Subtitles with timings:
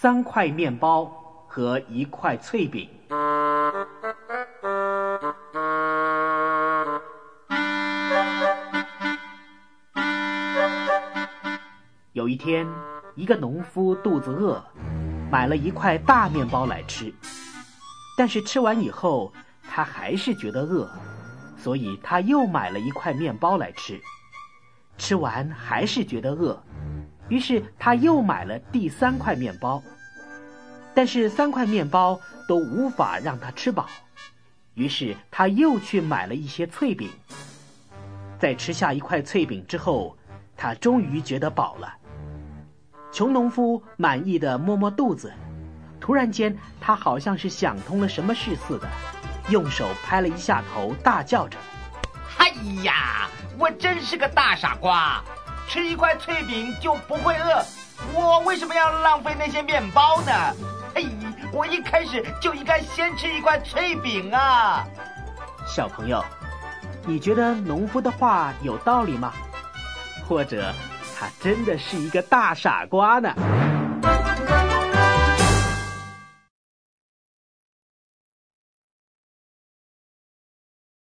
[0.00, 1.06] 三块面包
[1.48, 2.88] 和一块脆饼。
[12.12, 12.64] 有一天，
[13.16, 14.62] 一个农夫肚子饿，
[15.32, 17.12] 买了一块大面包来吃。
[18.16, 19.32] 但是吃完以后，
[19.68, 20.88] 他还是觉得饿，
[21.56, 24.00] 所以他又买了一块面包来吃。
[24.96, 26.62] 吃完还是觉得饿，
[27.28, 29.82] 于是他又买了第三块面包。
[30.94, 33.86] 但是三块面包都无法让他吃饱，
[34.74, 37.08] 于是他又去买了一些脆饼。
[38.38, 40.16] 在吃下一块脆饼之后，
[40.56, 41.94] 他终于觉得饱了。
[43.12, 45.32] 穷农夫满意的摸摸肚子，
[46.00, 48.88] 突然间，他好像是想通了什么事似的，
[49.50, 51.56] 用手拍了一下头，大叫着
[52.38, 52.48] ：“哎
[52.82, 55.22] 呀，我真是个大傻瓜！
[55.68, 57.62] 吃一块脆饼就不会饿，
[58.14, 60.32] 我为什么要浪费那些面包呢？
[60.94, 61.06] 嘿，
[61.52, 64.84] 我一开始就应该先吃一块脆饼啊！”
[65.68, 66.24] 小朋友，
[67.06, 69.32] 你觉得农夫的话有道理吗？
[70.26, 70.72] 或者？
[71.20, 73.34] 他真的是一个大傻瓜呢。